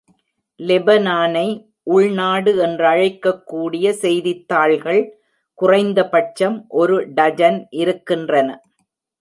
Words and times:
லெபனானை 0.59 1.45
உள்நாடு 1.95 2.51
என்றழைக்கக்கூடிய 2.65 3.85
செய்தித்தாள்கள் 3.99 5.01
குறைந்த 5.59 5.99
பட்சம் 6.09 6.57
ஒரு 6.81 6.97
டஜன் 7.13 7.61
இருக்கின்றன. 7.81 8.49